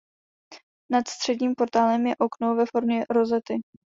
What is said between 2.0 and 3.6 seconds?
je okno ve formě rozety.